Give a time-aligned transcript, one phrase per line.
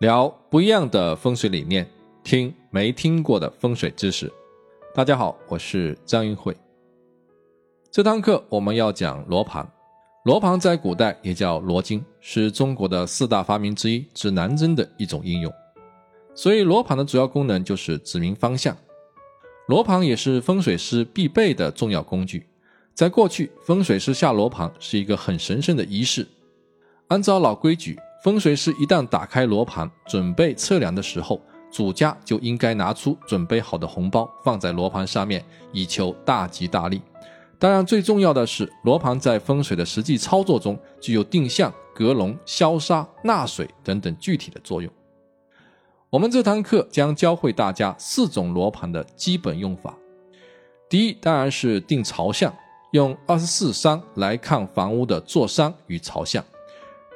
[0.00, 1.86] 聊不一样的风水理念，
[2.24, 4.32] 听没听过的风水知识。
[4.94, 6.56] 大家好，我是张云慧。
[7.90, 9.70] 这堂课我们要讲罗盘。
[10.24, 15.52] 罗盘在古代也叫罗经，是中国的四大发明之一，指南针的一种应用。
[16.34, 18.74] 所以罗盘的主要功能就是指明方向。
[19.68, 22.46] 罗盘也是风水师必备的重要工具。
[22.94, 26.26] 在过去，风水师下罗盘是一个很神圣的仪式。
[27.08, 37.00] 按照老规矩，风水师一旦打开罗盘准备测量的时候，主家就应该拿出准备好的红包放在罗盘上面，以求大吉大利。
[37.58, 44.92] 当然，最重要的是，罗盘在风水的实际操作中具有定向、隔龙、消杀、纳水等等具体的作用。
[46.10, 49.94] 我们这堂课将教会大家四种罗盘的基本用法。
[50.90, 52.52] 第一，当然是定朝向，
[52.92, 56.44] 用二十四山来看房屋的坐山与朝向。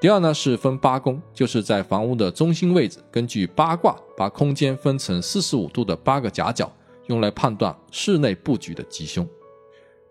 [0.04, 6.70] 第二呢是分八宫，就是在房屋的中心位置，根据八卦把空间分成四十五度的八个夹角，
[7.06, 9.26] 用来判断室内布局的吉凶。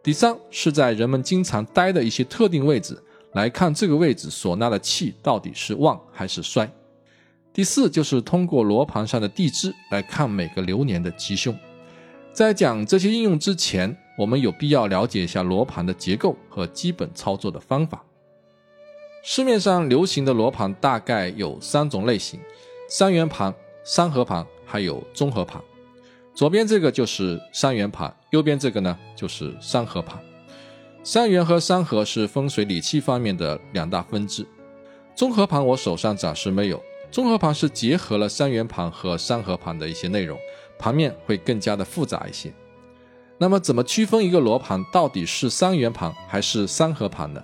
[0.01, 2.99] 第三是在人们经常待的一些特定位置，
[3.33, 6.67] 来看这个位置所纳的气到底是旺还是衰。
[7.53, 11.55] 第四就是通过罗盘上的地支来看每个流年的吉凶。
[12.31, 18.03] 在讲这些应用之前，我们有必要了解一下罗盘的结构和基本操作的方法。
[19.25, 22.37] 市面上流行的罗盘大概有三种类型：
[22.89, 25.61] 三元盘、三合盘，还有综合盘。
[26.35, 30.21] 左边这个就是三元盘，右边这个呢就是三合盘。
[31.05, 34.45] 三元和三合是风水理气方面的两大分支。
[35.15, 36.83] 综合盘我手上暂时没有。
[37.09, 40.37] 综合盘是结合了三元盘和三合盘的一些内容，
[40.77, 42.53] 盘面会更加的复杂一些。
[43.37, 47.41] 那么，怎么区分一个罗盘到底是三元盘还是三合盘呢？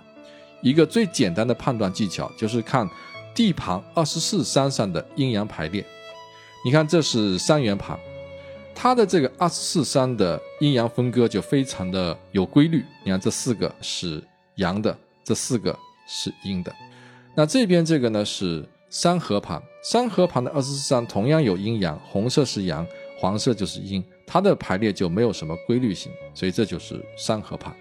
[0.62, 2.90] 一个最简单的判断技巧就是看
[3.34, 5.86] 地盘二十四山上的阴阳排列。
[6.66, 7.98] 你看，这是三元盘，
[8.76, 12.84] 它的这个二十四山的阴阳分割就非常的有规律。
[13.04, 14.22] 你看，这四个是
[14.56, 16.74] 阳的，这四个是阴的。
[17.34, 22.86] 那这边这个呢是三合盘，三合盘的二十四山同样有阴阳，红色是阳，
[23.18, 27.74] 黄色就是阴，它的排列就没有什么规律性，所以这就是三合盘。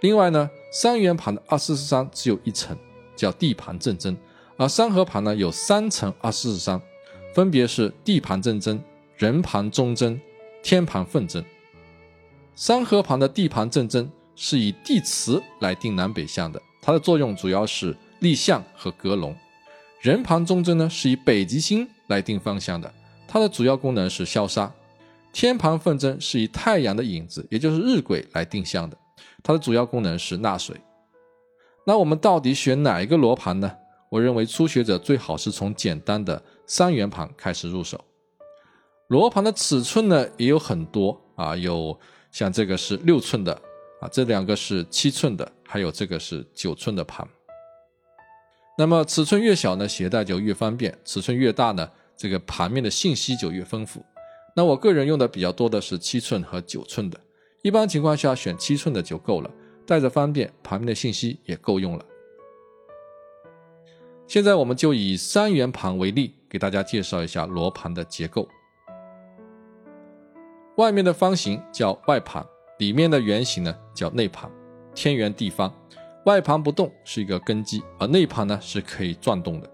[0.00, 2.76] 另外呢，三元盘的二四四三只有一层，
[3.16, 4.16] 叫地盘正针，
[4.56, 6.80] 而三合盘呢有三层二四四三，
[7.34, 8.80] 分别是地盘正针、
[9.16, 10.20] 人盘中针、
[10.62, 11.44] 天盘分针。
[12.54, 19.32] 三合盘的地盘正针是以地磁来定南北向的，它的作用主要是立向和格龙；
[20.00, 22.92] 人盘中针呢是以北极星来定方向的，
[23.26, 24.72] 它的主要功能是消杀；
[25.32, 28.96] 天盘分针是以太阳的影子，也就是日晷来定向的。
[29.48, 30.76] 它的主要功能是纳水。
[31.86, 33.72] 那我们到底选哪一个罗盘呢？
[34.10, 37.98] 我认为初学者最好是从简单的三元盘开始入手。
[39.06, 41.98] 罗盘的尺寸呢也有很多啊，有
[42.30, 43.54] 像这个是六寸的
[44.02, 47.26] 啊，这两个是七寸的，还有这个是九寸的盘。
[48.76, 54.04] 那么尺寸越小呢，携带就越方便；尺寸越大呢，这个盘面的信息就越丰富。
[54.54, 57.18] 那我个人用的比较多的是七寸和九寸的。
[57.68, 59.50] 一般情况下，选七寸的就够了，
[59.84, 62.04] 带着方便，盘面的信息也够用了。
[64.26, 68.48] 现在我们就以三元盘为例，给大家介绍一下罗盘的结构。
[70.76, 72.42] 外面的方形叫外盘，
[72.78, 74.50] 里面的圆形呢叫内盘。
[74.94, 75.70] 天圆地方，
[76.24, 79.70] 外盘不动是一个根基，而内盘呢是可以转动的。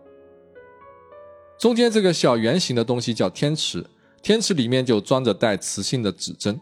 [1.56, 3.86] 中间这个小圆形的东西叫天池，
[4.20, 6.60] 天池里面就装着带磁性的指针。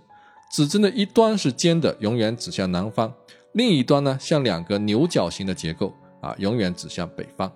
[0.52, 3.10] 指针的一端是尖的，永远指向南方；
[3.52, 7.50] 另一端呢，像两个牛角形的结构啊，永远指向北方。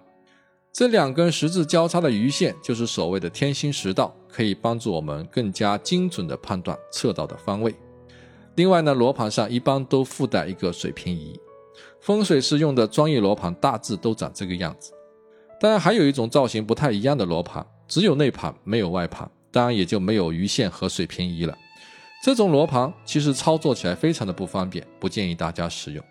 [0.73, 7.75] 这两根十字交叉的鱼线就是所谓的天心十道，可以帮助我们更加精准的判断测到的方位。
[8.55, 11.39] 另外呢，罗盘上一般都附带一个水平仪，
[12.01, 14.93] 风水师用的专业罗盘大致都长这个样子。
[15.61, 21.55] 当然，还有一种造型不太一样的罗盘，只有内盘没有外盘，当然也就没有鱼线和水平仪了。
[22.27, 26.05] 这种罗盘其实操作起来非常的不方便，不建议大家使用。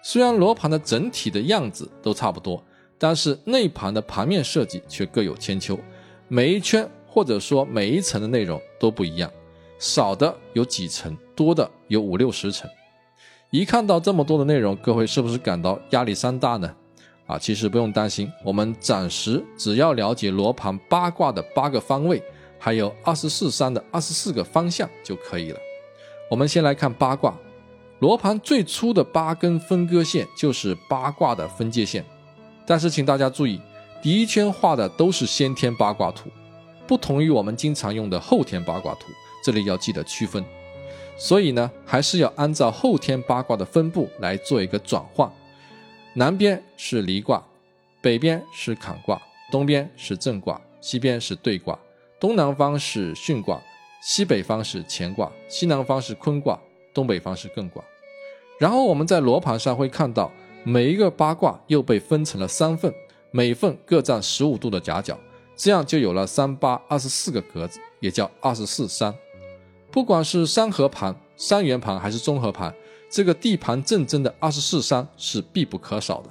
[0.00, 2.62] 虽然罗盘的整体的样子都差不多，
[2.98, 5.76] 但是内盘的盘面设计却各有千秋，
[6.28, 9.28] 每一圈或者说每一层的内容都不一样，
[9.76, 12.70] 少的有几层，多的有五六十层。
[13.50, 16.72] 一看到这么多的内容，各位是不是感到压力山大呢？
[17.26, 22.22] 啊，其实不用担心，我们暂时只要了解罗盘八卦的八个方位。
[22.64, 25.60] 还有二十四山的二十四个方向就可以了。
[26.30, 27.38] 我们先来看八卦，
[27.98, 32.02] 罗盘最初的八根分割线就是八卦的分界线。
[32.66, 33.60] 但是请大家注意，
[34.00, 36.30] 第一圈画的都是先天八卦图，
[36.86, 39.08] 不同于我们经常用的后天八卦图，
[39.44, 40.42] 这里要记得区分。
[41.18, 45.30] 所以呢，还是要按照后天八卦的分布来做一个转换。
[46.14, 47.44] 南边是离卦，
[48.00, 49.20] 北边是坎卦，
[49.52, 51.78] 东边是震卦，西边是兑卦，
[52.20, 53.60] 东南方是巽卦，
[54.00, 56.58] 西北方是乾卦，西南方是坤卦，
[56.92, 57.82] 东北方是艮卦。
[58.58, 60.30] 然后我们在罗盘上会看到，
[60.62, 62.92] 每一个八卦又被分成了三份，
[63.30, 65.18] 每份各占十五度的夹角，
[65.56, 69.14] 这样就有了三八二十四个格子，也叫二十四山。
[69.90, 72.74] 不管是三合盘、三元盘还是综合盘。
[73.10, 76.30] 这个地盘正正的二十四山是必不可少的。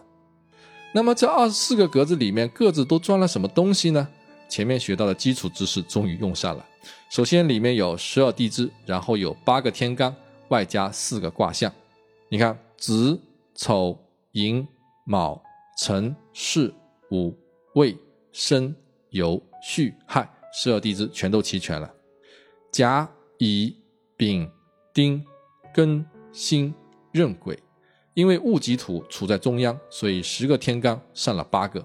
[0.93, 4.05] 那么这二十四个格子里面各自都装了什么东西呢？
[4.53, 6.63] 前面学到的基础知识终于用上了。
[7.09, 10.15] 首先里面有十二地支，然后有八个天干，
[10.49, 11.73] 外加四个卦象。
[12.29, 13.19] 你看子、
[13.55, 13.97] 丑、
[14.33, 14.67] 寅、
[15.07, 15.41] 卯、
[15.79, 16.71] 辰、巳、
[17.09, 17.35] 午、
[17.73, 17.97] 未、
[18.31, 18.75] 申、
[19.13, 21.91] 酉、戌、亥，十二地支全都齐全了。
[22.71, 23.09] 甲、
[23.39, 23.75] 乙、
[24.15, 24.47] 丙、
[24.93, 25.25] 丁、
[25.73, 26.05] 庚。
[26.31, 26.73] 辛
[27.11, 27.57] 壬癸，
[28.15, 31.83] 因为戊己土处在中央，所以十个天干上了八个，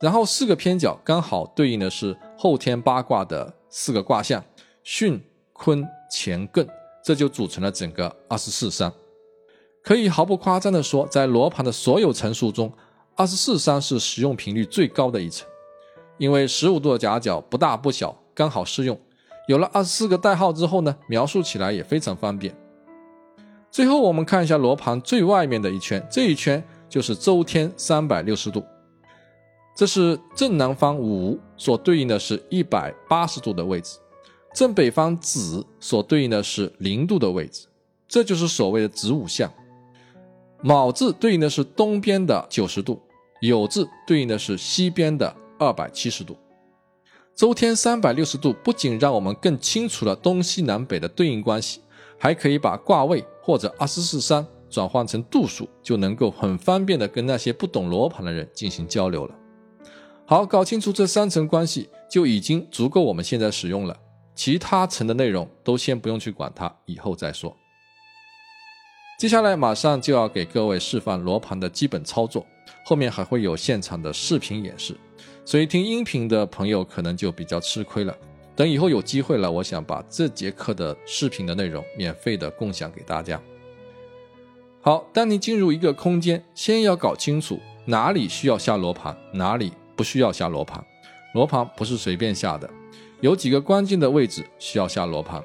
[0.00, 4.44] 然后四个偏角刚好对应的是后天八卦的四个卦象：
[4.84, 5.20] 巽、
[5.54, 6.68] 坤、乾、艮，
[7.02, 8.92] 这就组成了整个二十四山。
[9.82, 12.72] 可以毫不夸张的说，在罗盘的所有层数中，
[13.14, 15.48] 二十四山是使用频率最高的一层，
[16.18, 19.00] 因为十五度的夹角不大不小，刚好适用。
[19.46, 22.54] 有了二十四个代号之后呢，描述起来也非常方便。
[23.70, 28.64] 最后，我们看一下罗盘最外面的一圈，这一圈就是周天三百六十度，
[29.76, 33.98] 这是正南方午所对应的是一百八十度的位置，
[34.54, 37.66] 正北方子所对应的是零度的位置，
[38.08, 39.52] 这就是所谓的子午相。
[40.62, 43.00] 卯字对应的是东边的九十度，
[43.42, 46.36] 酉字对应的是西边的二百七十度。
[47.34, 51.82] 周天三百六十度不仅让我们更清楚了东西南北的对应关系。
[52.18, 59.34] 还可以把卦位或者二十四山转换成度数，就能够很方便的跟那些不懂罗盘的人进行交流了。
[60.28, 63.96] 好，搞清楚这三层关系就已经足够我们现在使用了，
[64.34, 67.56] 其他层的内容都先不用去管它，以后再说。
[69.20, 72.44] 接下来马上就要给各位示范罗盘的基本操作，
[72.84, 74.96] 后面还会有现场的视频演示，
[75.44, 78.12] 所以听音频的朋友可能就比较吃亏了。
[78.56, 83.40] 等以后有机会了，我想把这节课的视频的内容免费的共享给大家。
[84.80, 90.84] 好，当你进入一个空间，先要搞清楚哪里需要下罗盘，哪里不需要下罗盘。
[91.32, 92.68] 罗盘不是随便下的，
[93.20, 95.42] 有几个关键的位置需要下罗盘。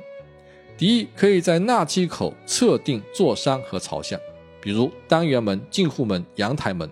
[0.78, 4.20] 第一，可以在纳气口测定坐山和朝向，
[4.62, 6.90] 比如单元门、进户门、阳台门，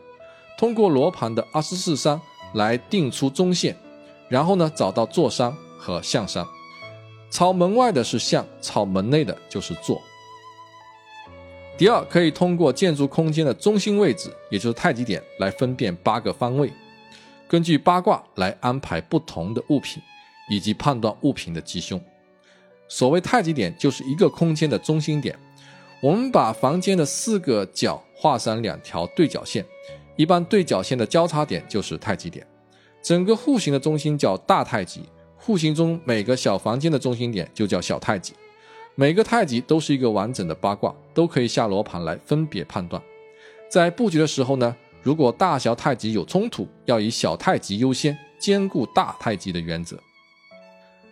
[0.57, 2.19] 通过罗盘的二十四山
[2.53, 3.75] 来定出中线，
[4.27, 5.55] 然后呢找到坐山。
[5.81, 6.45] 和向山，
[7.31, 9.97] 朝门外的是向，朝门内的就是坐。
[11.77, 16.69] 第二，可以通过建筑空间的中心位置，也就是太极点，来分辨八个方位，
[17.50, 20.01] 根据八卦来安排不同的物品，
[20.51, 22.00] 以及判断物品的吉凶。
[22.88, 25.36] 所谓太极点，就是一个空间的中心点。
[26.00, 29.65] 我们把房间的四个角画上两条对角线，
[30.15, 32.46] 一般对角线的交叉点就是太极点。
[33.01, 35.01] 整个户型的中心叫大太极。
[35.36, 38.34] 户型中每个小房间的中心点就叫小太极，
[38.94, 43.01] 每个太极都是一个完整的八卦，都可以下罗盘来分别判断。
[43.70, 49.98] 在布局的时候呢，如果大小太极有冲突，要以小太极优先，兼顾大太极的原则。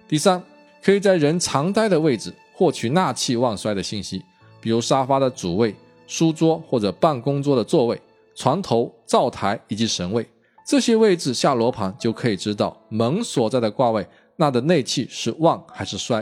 [0.08, 0.42] 第三，
[0.84, 4.24] 可以在人常待的位置获取纳气旺衰的信息，
[4.60, 5.76] 比如沙发的主位、
[6.06, 8.02] 书桌或者办公桌的座位、
[8.36, 10.28] 床头、灶台以及神位。
[10.66, 16.22] 这些位置下罗盘就可以知道门所在的卦位，那的内气是旺还是衰；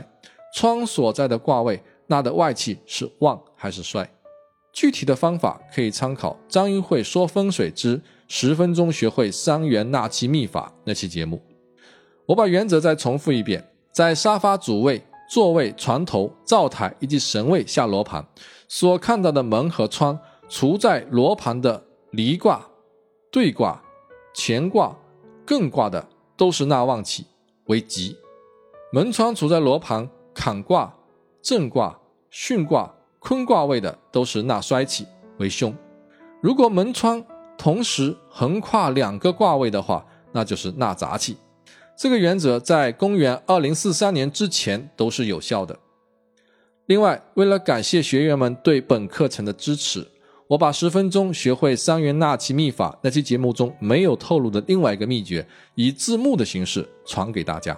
[0.53, 4.07] 窗所在的卦位，那的外气是旺还是衰。
[4.75, 11.41] 具体的方法可以参考张英会说风水之十分钟学会三元纳气秘法那期节目。
[12.25, 18.27] 我把原则再重复一遍：在沙发主位、座位、床头、灶台以及神位下罗盘，
[18.67, 22.67] 所看到的门和窗，除在罗盘的离卦、
[23.31, 23.81] 兑卦。
[24.37, 24.93] 乾卦、
[25.47, 26.05] 艮卦的
[26.35, 27.25] 都是纳旺气
[27.67, 28.17] 为吉，
[28.91, 30.93] 门窗处在罗盘坎卦、
[31.41, 31.97] 震卦、
[32.33, 32.93] 巽卦、
[33.27, 35.03] 坤卦位的都是纳衰气
[35.39, 35.75] 为凶。
[36.43, 37.25] 如果门窗
[37.57, 41.35] 同时横跨两个卦位的话，那就是纳杂气。
[41.97, 45.75] 这个原则在公元二零四三年之前都是有效的。
[46.85, 50.07] 另外，为了感谢学员们对本课程的支持。
[50.49, 57.75] 我把十分钟学会三元纳气秘法那期节目中没有透露的另外一个秘诀，以字幕的形式传给大家。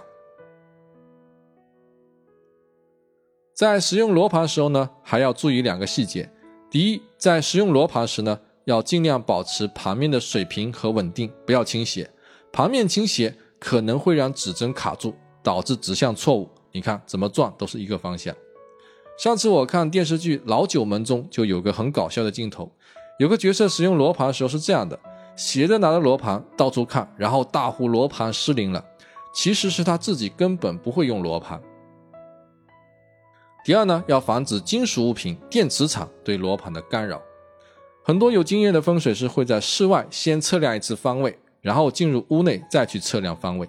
[3.58, 6.30] 在使用罗盘的时候呢，还要注意两个细节。
[6.70, 12.08] 第一，在使用罗盘时呢，要尽量保持盘面的水平和稳定，不要倾斜。
[12.52, 15.12] 盘面倾斜可能会让指针卡住，
[15.42, 16.48] 导致指向错误。
[16.70, 18.32] 你看怎么转都是一个方向。
[19.18, 22.70] 上次我看电视剧《老九门》中就有个很搞笑的镜头，
[23.18, 24.96] 有个角色使用罗盘的时候是这样的：
[25.34, 28.84] 斜着拿着罗盘到处看，然后大呼罗盘失灵了。
[29.34, 31.60] 其实是他自己根本不会用罗盘。
[33.68, 37.20] 第二呢，要防止金属物品、电磁场对罗盘的干扰。
[38.02, 43.68] 很多有经验的风水师会在室外先测量一次方位，然后进入屋内再去测量方位。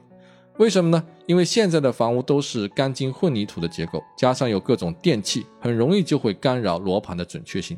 [0.57, 1.05] 为什么呢？
[1.25, 7.77] 因为现在的房屋都是钢筋混凝土的结构，加上有各种电器，很容易就会干扰罗盘的准确性。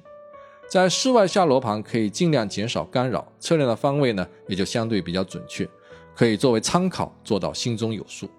[0.69, 5.67] 在室外下罗盘可以尽量减少干扰，测量的方位呢也就相对比较准确，
[6.15, 8.29] 可以作为参考，做到心中有数。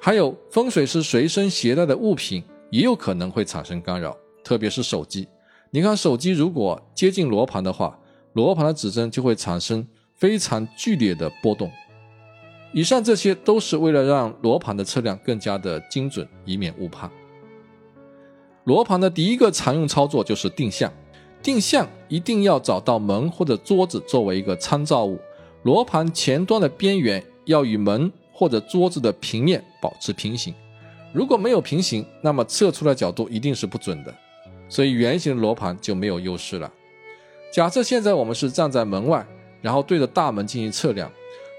[0.00, 5.28] 还有风水师随身携带的物品也有可能会产生干扰，特别是手机。
[5.70, 7.98] 你看手机如果接近罗盘的话，
[8.32, 11.70] 罗盘的指针就会产生非常剧烈的波动。
[12.72, 17.10] 以上这些都是为了让罗盘的测量更加的精准，以免误判。
[18.64, 20.90] 罗盘的第一个常用操作就是定向，
[21.42, 25.18] 定向一定要找到门或者桌子作为一个参照物，
[25.64, 30.54] 罗盘前端的边缘要与门或者桌子的平面保持平行，
[31.12, 34.14] 如果没有平行，那么测出来角度一定是不准的，
[34.68, 36.72] 所以圆形的罗盘就没有优势了。
[37.52, 39.26] 假设现在我们是站在门外，
[39.60, 41.10] 然后对着大门进行测量。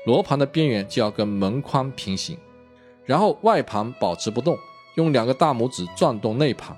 [0.06, 2.38] 罗盘的边缘就要跟门框平行，
[3.06, 4.58] 然后外盘保持不动，
[4.96, 6.76] 用两个大拇指转动内盘，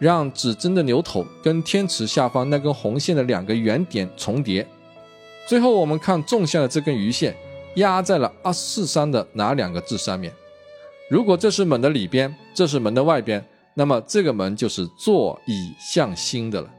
[0.00, 4.66] 让指针的牛头跟天池下方那根红线的两个圆点重叠。
[5.46, 7.36] 最后我们看纵向的这根鱼线
[7.76, 10.32] 压在了二四三的哪两个字上面？
[11.08, 13.44] 如果这是门的里边，这是门的外边，
[13.74, 16.70] 那么这个门就是坐以向心的了。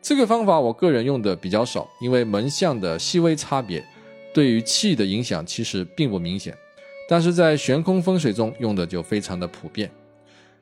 [0.00, 3.84] 这个方法我个人用的比较少，因为门向的细微差别。
[4.34, 6.56] 对于气的影响其实并不明显，
[7.06, 9.90] 但是在悬空风水中用的就非常的普遍。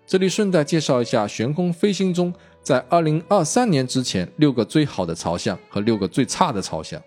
[0.04, 7.00] 这里顺带介绍一下悬空飞星中，在二零二三年之前六个最好的朝向和六个最差的朝向。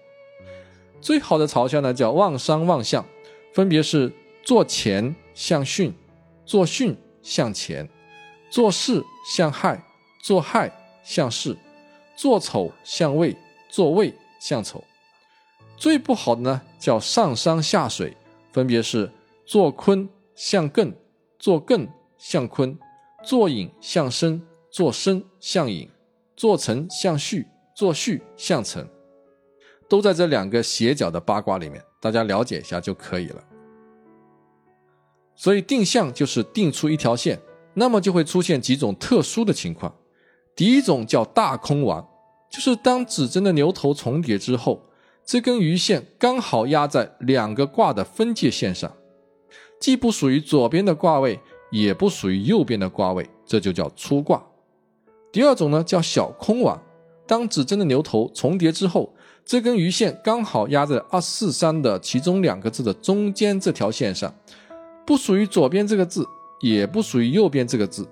[1.02, 3.06] 最好的朝向呢叫旺山旺相，
[3.54, 4.10] 分别是
[4.42, 5.94] 坐前向巽，
[6.46, 7.90] 坐巽向前，
[8.50, 9.04] 坐巳
[9.36, 9.84] 向亥，
[10.22, 10.72] 做亥
[11.04, 11.58] 向巳，
[12.16, 13.36] 做丑向未，
[13.70, 14.84] 做未向丑。
[15.76, 18.16] 最不好的呢，叫上山下水，
[18.52, 19.12] 分别是
[19.46, 20.94] 坐坤向艮，
[21.40, 21.88] 坐艮
[22.18, 22.78] 向坤，
[23.24, 25.90] 坐寅向申，坐申向寅，
[26.38, 28.88] 坐辰向戌，坐戌向辰，
[29.90, 33.44] 都在这两个斜角的八卦里面，大家了解一下就可以了。
[35.36, 37.40] 所以定向就是定出一条线，
[37.74, 39.94] 那么就会出现几种特殊的情况。
[40.56, 42.08] 第一种叫大空王，
[42.52, 44.82] 就是当指针的牛头重叠之后。
[45.26, 48.92] 这根鱼线刚好压在两个卦的分界线上，
[49.80, 51.40] 既不属于左边的卦位，
[51.72, 54.44] 也不属于右边的卦位，这就叫出卦。
[55.32, 56.78] 第二种呢叫小空王，
[57.26, 64.36] 当指针的牛头重叠之后，这根鱼线刚好压在二四三的其中两个字的中间这条线上，
[65.06, 66.28] 不属于左边这个字，
[66.62, 68.08] 也不属于右边这个字，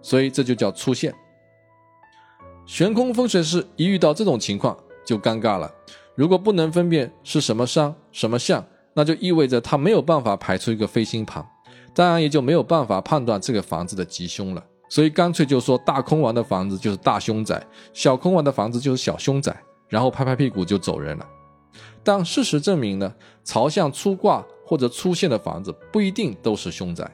[0.00, 1.14] 所以这就叫出现。
[2.66, 5.72] 悬空风水师一遇到这种情况就尴尬了。
[6.14, 11.44] 如果不能分辨是什么山什么相，那就意味着他没有办法排出一个飞星盘，
[11.94, 14.64] 当然也就没有办法判断这个房子的吉凶了。
[14.90, 19.54] 所以干脆就说大空王的房子就是大凶宅，小空王的房子就是小凶宅，
[19.88, 21.26] 然后拍拍屁股就走人了。
[22.02, 23.14] 但事实证明呢，
[23.44, 27.10] 朝向出卦或者出现的房子不一定都是凶宅。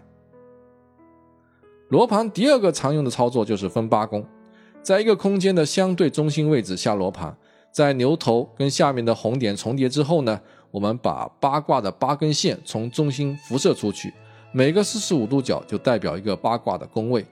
[1.91, 4.27] 罗盘第二个常用的操作就是分八宫，
[4.83, 7.37] 在一个空间的相对中心位置下罗盘。
[7.71, 10.41] 在牛头跟下面的红点重叠之后呢，
[10.73, 14.13] 我们把八卦的八根线从中心辐射出去，
[14.53, 17.25] 每个四十五度角就代表一个八卦的宫位。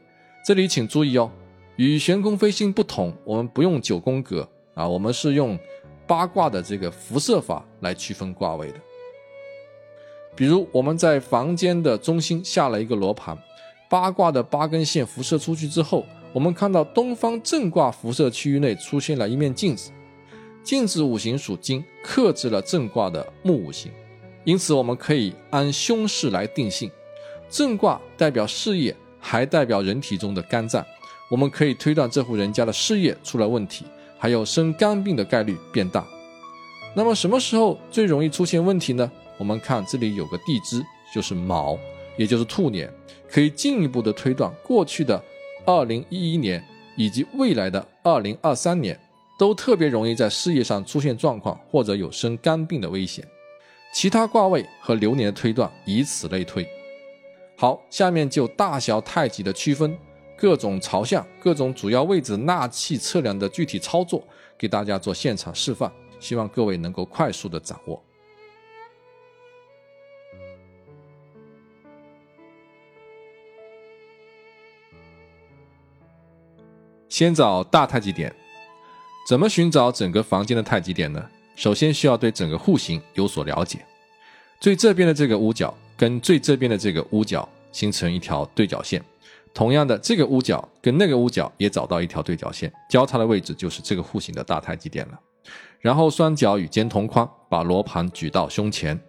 [0.44, 1.28] 这里请注意哦，
[1.76, 5.58] 与悬空飞星不同，我们不用九宫格啊，我们是用
[6.06, 8.78] 八卦的这个辐射法来区分卦位的。
[10.34, 13.36] 比如我们在房间的中心下了一个罗盘，
[13.90, 19.90] 八卦的八根线辐射出去之后，我们看到东方正卦辐射区域内出现了一面镜子。
[20.64, 23.90] 镜子五行属金，克制了正卦的木五行，
[24.44, 26.90] 因此我们可以按凶势来定性。
[27.50, 30.82] 正卦代表事业，还代表人体中的肝脏；
[31.30, 33.84] 我们可以推断这户人家的事业出了问题，
[34.18, 36.06] 还有生肝病的概率变大。
[36.94, 39.10] 那么什么时候最容易出现问题呢？
[39.38, 41.78] 我们看这里有个地支，就是卯，
[42.16, 42.92] 也就是兔年，
[43.28, 45.22] 可以进一步的推断过去的
[45.64, 46.62] 二零一一年
[46.96, 48.98] 以及未来的二零二三年，
[49.38, 53.26] 都特别容易在事业上出现状况，或者有生肝病的危险。
[53.92, 56.66] 其他卦位和流年的推断，以此类推。
[57.56, 59.96] 好，下面就大小太极的区分，
[60.36, 68.02] 各种朝向、各种主要位置纳气测量的具体操作，给大家做现场示范，希望各位能够快速的掌握。
[77.22, 78.34] 先找大太极点，
[79.28, 81.24] 怎么寻找整个房间的太极点呢？
[81.54, 83.78] 首先需要对整个户型有所了解，
[84.58, 89.00] 最这边的这个屋角跟最这边的这个屋角形成一条对角线，
[89.54, 95.20] 同样的这个屋角跟那个屋角也找到一条对角线，交叉的位置就是这个户型的大太极点了。
[95.78, 99.00] 然后双脚与肩同宽，把罗盘举到胸前，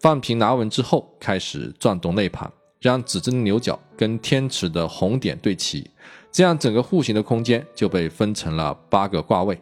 [0.00, 2.50] 放平拿稳之后，开始转动内盘，
[2.80, 5.88] 让指针的牛角跟天池的红点对齐，
[6.32, 9.60] 这样整个户型的空间就被分成了八个卦位，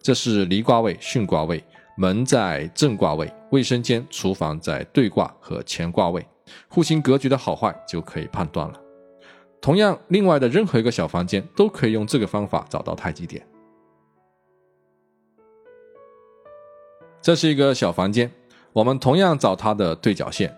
[0.00, 1.62] 这是离卦位、巽卦位。
[1.96, 6.26] 门在正卦位，卫生间、厨房在对卦和乾卦位，
[6.66, 8.80] 户型格局的好坏就可以判断了。
[9.60, 13.46] 同样，另外的任何一个小房间都可以用这个方法找到太极点。
[17.20, 18.30] 这是一个小房间，
[18.72, 20.56] 我们同样找它的对角线，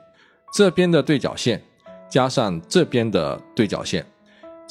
[0.54, 1.60] 这边的对角线
[2.08, 4.06] 加上这边的对角线，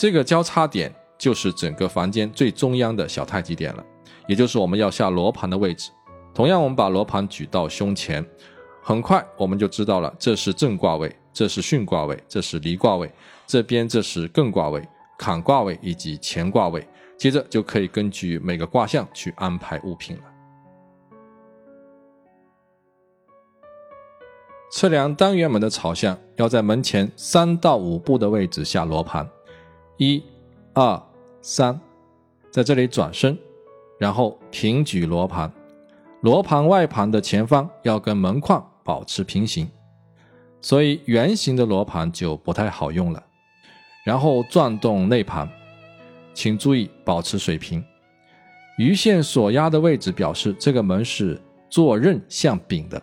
[0.02, 3.86] 这个交叉点就是整个房间最中央的小太极点了，
[4.26, 5.92] 也就是我们要下罗盘的位置。
[6.34, 8.26] 同样，我们把罗盘举到胸前，
[8.82, 13.12] 很快我们就知道了，这是正卦位，这是巽卦位，这是离卦位，
[13.46, 14.82] 这边这是艮卦位、
[15.20, 16.84] 坎卦位以及乾卦位。
[17.16, 20.24] 接着就可以根据每个卦象去安排物品了。
[24.72, 29.30] 测量单元门的朝向，要在门前三到五步的位置下罗盘，
[30.04, 30.24] 一、
[30.74, 31.00] 二、
[31.44, 31.80] 三，
[32.50, 33.38] 在这里转身，
[34.00, 35.54] 然后平举罗盘。
[36.22, 39.70] 罗盘外盘的前方要跟门框保持平行，
[40.60, 43.24] 所以圆形的罗盘就不太好用了。
[44.04, 45.48] 然后转动内盘，
[46.34, 47.84] 请注意保持水平。
[48.80, 53.00] 鱼线所压的位置表示这个门是坐刃向丙的，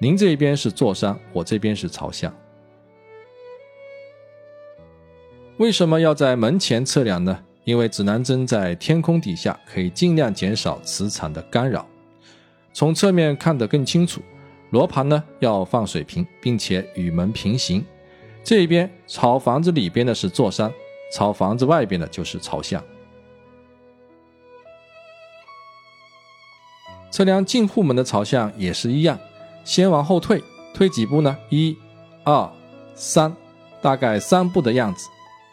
[0.00, 2.34] 您这边是坐山，我这边是朝向。
[5.58, 7.38] 为什么要在门前测量呢？
[7.62, 11.86] 因为指南针在天空底下，可以尽量减少磁场的干扰。
[12.72, 14.20] 从侧面看得更清楚，
[14.70, 17.84] 罗盘呢要放水平，并且与门平行。
[18.42, 20.70] 这边朝房子里边的是坐山，
[21.12, 22.82] 朝房子外边的就是朝向。
[27.12, 29.16] 测量进户门的朝向也是一样，
[29.64, 30.42] 先往后退，
[30.74, 31.38] 退几步呢？
[31.48, 31.78] 一、
[32.24, 32.52] 二、
[32.96, 33.34] 三，
[33.80, 35.08] 大概三步的样子。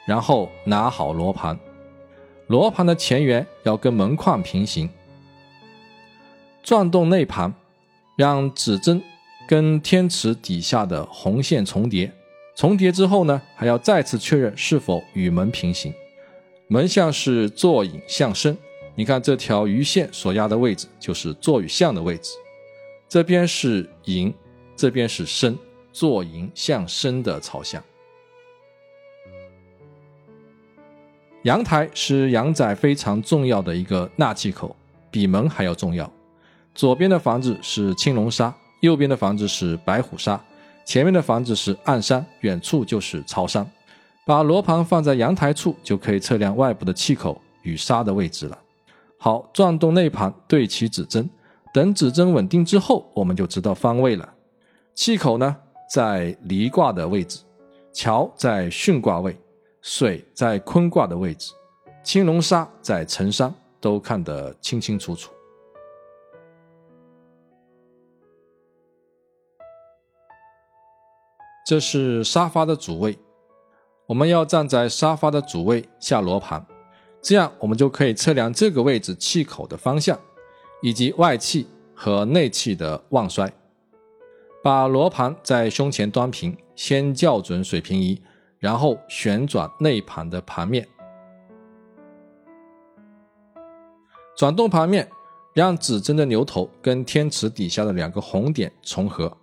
[0.05, 1.57] 然后拿好罗盘，
[2.47, 4.89] 罗盘的前缘要跟门框平行。
[6.63, 7.53] 转动内盘，
[8.15, 9.01] 让指针
[9.47, 12.11] 跟天池底下的红线重叠。
[12.55, 15.93] 重叠之后呢，还要再次确认是否与门平行。
[16.67, 18.55] 门向是坐影向生，
[18.95, 22.31] 你看这条鱼线所压的位置就是坐与向的位置。
[23.09, 24.33] 这边是影，
[24.75, 25.57] 这边是生，
[25.91, 27.83] 坐影向生的朝向。
[31.43, 34.75] 阳台是阳宅非常重要的一个纳气口，
[35.09, 36.09] 比门还要重要。
[36.75, 40.39] 左边的房子是青龙沙，右边的房子是白虎沙，
[40.85, 43.67] 前面的房子是暗山，远处就是朝山。
[44.23, 48.57] 把罗盘放在阳台处，就可以测量外部的气口与沙的位置了。
[49.17, 51.27] 好，转动内盘，对齐指针，
[51.73, 54.31] 等指针稳定之后，我们就知道方位了。
[54.93, 55.55] 气口呢，
[55.91, 57.39] 在离卦的位置，
[57.91, 59.35] 桥在巽卦位，
[59.81, 61.53] 水在坤卦的位置，
[62.03, 65.31] 青龙沙在辰山，都看得清清楚楚。
[71.65, 73.17] 这是沙发的主位，
[74.05, 76.65] 我们要站在沙发的主位下罗盘，
[77.21, 80.19] 这样我们就可以测量这个位置气口的方向，
[80.81, 83.51] 以及外气和内气的旺衰。
[84.63, 88.21] 把罗盘在胸前端平，先校准水平仪，
[88.61, 90.87] 然后旋转内盘的盘面，
[94.37, 95.09] 转动盘面，
[95.55, 99.35] 让指针的牛头跟天池底下的两个红点重合。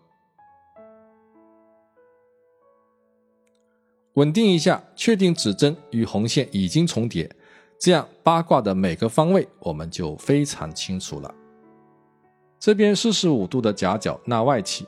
[4.15, 7.29] 稳定一下，确定指针与红线已经重叠，
[7.77, 11.35] 这样八卦的每个方位我们就非常清楚了。
[12.61, 14.87] 这边四十五度的夹角纳外气，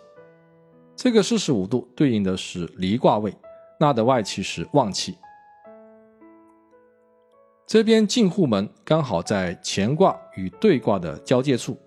[0.95, 3.35] 这个四十五度对应的是离卦位，
[3.81, 5.17] 纳的外气是旺气。
[7.67, 11.79] 这边进户门刚好在乾卦与兑卦的交界处，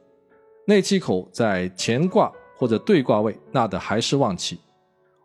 [0.65, 4.59] 内气口在乾卦或者兑卦位，纳的还是旺气。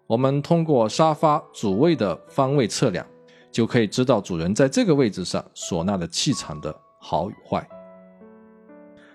[0.07, 3.07] 我们通过沙发主位的方位测量，
[3.50, 7.66] 就可以知道主人在这个位置上所纳的气场的好与坏。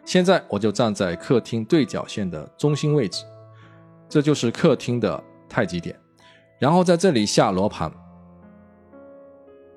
[0.05, 3.23] 现在我就站在客厅对角线的中心位置，
[4.09, 5.99] 这就是客厅的太极点，
[6.63, 7.91] 然后在这里下罗盘，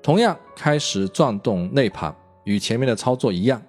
[0.01, 3.61] 同样开始转动内盘，与前面的操作一样，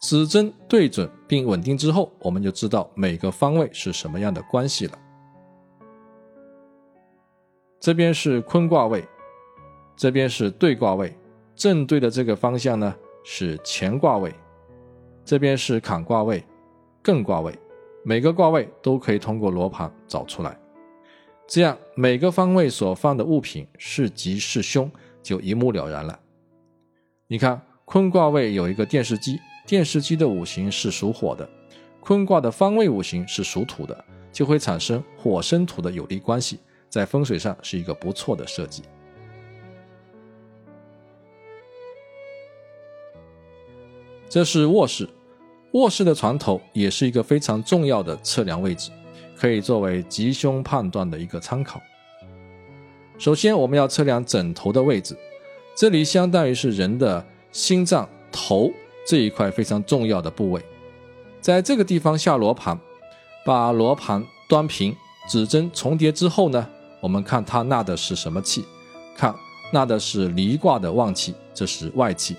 [0.00, 4.98] 指针对准并稳定之后，我们就知道每个方位是什么样的关系了。
[7.78, 9.06] 这边是坤卦位，
[9.94, 11.14] 这边是兑卦位，
[11.54, 12.96] 正对的这个方向呢？
[13.24, 14.34] 是乾卦位，
[15.22, 16.42] 这边是坎卦位、
[17.04, 17.54] 艮卦位，
[18.04, 20.58] 每个卦位都可以通过罗盘找出来，
[21.46, 24.90] 这样每个方位所放的物品是吉是凶
[25.22, 26.18] 就一目了然了。
[27.28, 31.48] 你看坤卦位有一个电视机，电视机的五行是属火的，
[32.00, 38.82] 坤卦的方位五行是属土的，就会产生火生土的有利关系，在风水上是一个不错的设计。
[44.28, 45.08] 这是卧室，
[45.72, 48.90] 卧室的床头也是一个非常重要的测量位置，
[49.34, 51.80] 可以作为吉凶判断的一个参考。
[53.18, 55.16] 首先，我们要测量枕头的位置，
[55.74, 58.70] 这里相当于是人的心脏头
[59.06, 60.62] 这一块非常重要的部位，
[61.40, 62.78] 在这个地方下罗盘，
[63.46, 64.94] 把罗盘端平，
[65.26, 66.68] 指针重叠之后呢，
[67.00, 68.62] 我们看它纳的是什么气？
[69.16, 69.34] 看
[69.72, 72.36] 纳的是离卦的旺气，这是外气。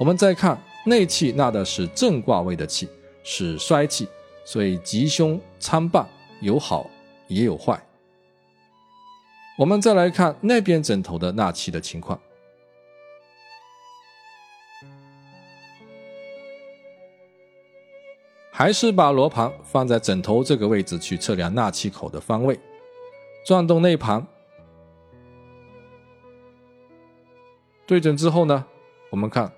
[0.00, 0.60] 我们再看。
[0.84, 2.88] 内气纳的是正卦位的气，
[3.22, 4.08] 是衰气，
[4.44, 6.08] 所以吉凶参半，
[6.40, 6.88] 有好
[7.28, 7.80] 也有坏。
[9.58, 12.18] 我们再来看那边枕头的纳气的情况，
[18.50, 22.58] 还是把罗盘放在枕头这个位置去测量纳气口的方位，
[23.44, 24.26] 转动内盘，
[27.86, 28.64] 对准之后呢，
[29.10, 29.52] 我们看。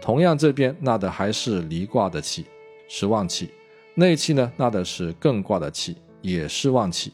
[0.00, 2.46] 同样，这边纳的还是离卦的气，
[2.88, 3.46] 是旺气；
[3.94, 7.12] 内气呢，纳的是艮卦的气，也是旺气。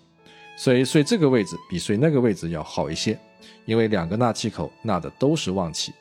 [0.56, 3.18] 所以睡这个位置比睡那个位置要好一些，
[3.66, 5.92] 因为两个纳气口纳的都是旺气。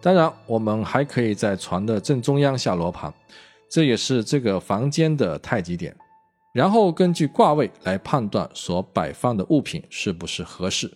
[0.00, 3.12] 当然，我们还可以在床的正中央下罗盘，
[3.68, 5.94] 这也是这个房间的太极点，
[6.54, 10.90] 然后根据卦位来判断所摆放的物品是不是合适。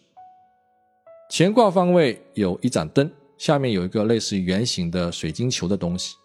[1.31, 3.09] 乾卦方位有一盏灯。
[3.37, 6.17] 下面有一个类似于圆形的水晶球的东西，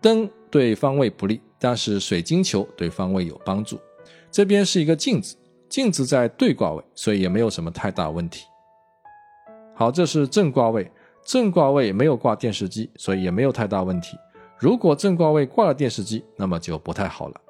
[0.00, 3.80] 灯对方位不利，但是水晶球对方位有帮助。
[4.30, 5.36] 这边是一个镜子，
[5.68, 8.44] 镜子在对卦位，所以也没有什么太大问题。
[9.74, 10.90] 好，这是正卦位，
[11.24, 14.16] 正卦位没有挂电视机，所以也没有太大问题。
[14.58, 17.40] 如果正卦位挂了电视机，那么就不太好了。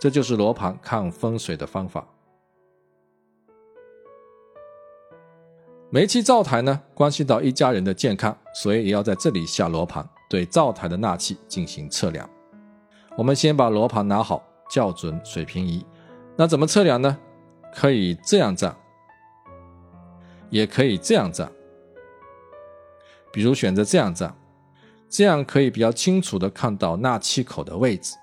[0.00, 2.06] 这就是罗盘看风水的方法。
[5.90, 12.28] 煤气灶台呢，关系到一家人的健康，所以也要在这里下罗盘，对灶台的纳气进行测量。
[13.16, 15.84] 我们先把罗盘拿好，校准水平仪。
[16.36, 17.16] 那怎么测量呢？
[17.74, 18.76] 可以这样站，
[20.50, 21.50] 也可以这样站。
[23.32, 24.36] 比如选择这样站，
[25.08, 28.14] 这样可以比较清楚的看到纳气口的位置。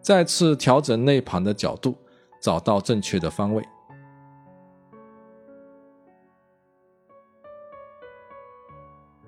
[0.00, 1.98] 再次调整内盘的角度，
[2.40, 3.64] 找到正确的方位。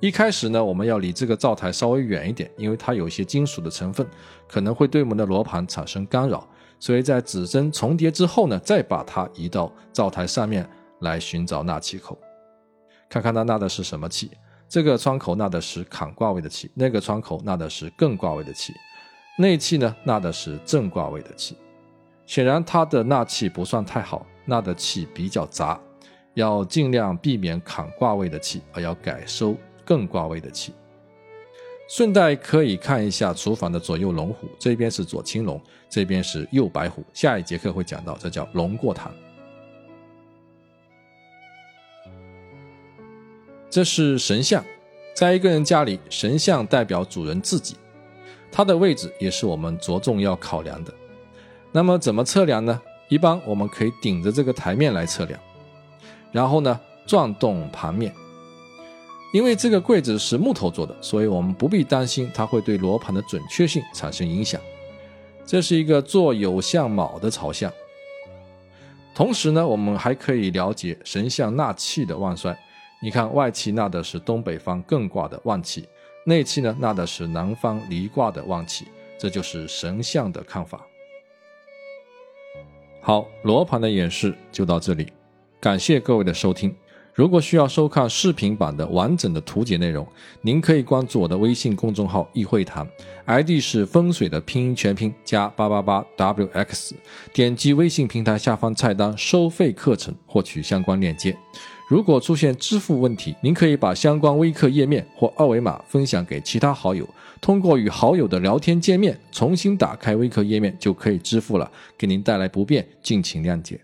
[0.02, 4.04] 一开始呢，我们要离这个灶台稍微远一点，因为它有一些金属的成分，
[4.48, 6.44] 可能会对我们的罗盘产生干扰。
[6.80, 10.68] 所以在指针重叠之后呢，再把它移到灶台上面
[11.02, 12.18] 来寻找纳气口，
[13.08, 14.32] 看看它纳的是什么气。
[14.68, 18.74] 这个窗口纳的是坎卦位的气，那个窗口纳的是艮卦位的气，
[19.38, 21.56] 内气呢纳的是正卦位的气。
[22.26, 25.80] 显然它的纳气不算太好，纳的气比较杂，
[26.34, 29.56] 要尽量避免坎卦位的气，而要改收。
[29.92, 30.72] 更挂位的气，
[31.86, 37.04] 顺带可以看一下厨房的左右龙虎，这边是左青龙，这边是右白虎。
[37.12, 39.12] 下一节课会讲到，这叫龙过堂。
[43.68, 44.64] 这是神像，
[45.14, 47.76] 在一个人家里，神像代表主人自己，
[48.50, 50.94] 它的位置也是我们着重要考量的。
[51.70, 52.80] 那么怎么测量呢？
[53.10, 55.38] 一般我们可以顶着这个台面来测量，
[56.32, 58.10] 然后呢转动盘面。
[59.32, 64.60] 因为这个柜子是木头做的，所以我们不必担心它会对罗盘的准确性产生影响。
[65.44, 67.72] 这是一个做有相卯的朝向。
[69.14, 72.56] 同时呢，我们还可以了解神像纳气的旺衰。
[73.02, 75.88] 你看，外气纳的是东北方艮卦的旺气，
[76.24, 78.86] 内气呢纳的是南方离卦的旺气，
[79.18, 80.86] 这就是神像的看法。
[83.00, 85.12] 好，罗盘的演示就到这里，
[85.58, 86.74] 感谢各位的收听。
[87.14, 90.06] 如果需要收看视频版的完整的图解内容，
[90.40, 92.86] 您可以关注我的微信公众号“易会谈
[93.26, 96.92] ”，ID 是风水的拼音全拼加八八八 wx，
[97.34, 101.36] 点击微信平台下方菜单收费课程获取相关链接。
[101.86, 107.06] 如果出现支付问题，您可以把相关微课页面或二维码分享给其他好友，
[107.42, 113.78] 通过与好友的聊天界面重新打开微课页面就可以支付了，给您带来不便，敬请谅解。